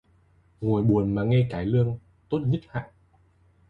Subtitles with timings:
[0.61, 1.97] Ngồi buồn mà nghe cải lương,
[2.29, 2.89] tốt nhứt hạng